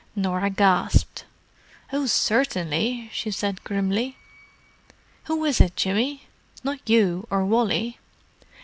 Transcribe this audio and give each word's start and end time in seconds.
Norah 0.15 0.49
gasped. 0.49 1.25
"Oh, 1.93 2.07
certainly!" 2.07 3.11
she 3.13 3.29
said, 3.29 3.63
grimly. 3.63 4.17
"Who 5.25 5.45
is 5.45 5.61
it, 5.61 5.75
Jimmy? 5.75 6.23
Not 6.63 6.79
you 6.89 7.27
or 7.29 7.45
Wally?" 7.45 7.99